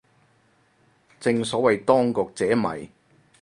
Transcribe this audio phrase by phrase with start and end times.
[1.19, 2.89] 正所謂當局者迷